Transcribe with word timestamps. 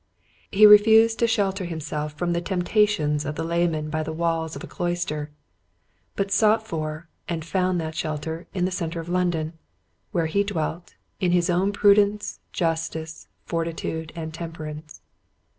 He 0.49 0.65
refused 0.65 1.19
to 1.19 1.27
shelter 1.27 1.63
himself 1.65 2.13
from 2.13 2.33
the 2.33 2.41
temptations 2.41 3.23
of 3.23 3.35
the 3.35 3.43
layman 3.43 3.91
by 3.91 4.01
the 4.01 4.11
walls 4.11 4.55
of 4.55 4.63
a 4.63 4.67
cloister, 4.67 5.29
but 6.15 6.31
sought 6.31 6.65
for, 6.65 7.07
and 7.29 7.45
found 7.45 7.79
that 7.79 7.93
shelter 7.93 8.47
in 8.51 8.65
the 8.65 8.71
centre 8.71 8.99
of 8.99 9.09
London, 9.09 9.53
where 10.11 10.25
he 10.25 10.43
dwelt, 10.43 10.95
in 11.19 11.33
his 11.33 11.51
own 11.51 11.71
prudence, 11.71 12.39
justice, 12.51 13.27
fortitude, 13.45 14.11
and 14.15 14.33
temperance. 14.33 15.01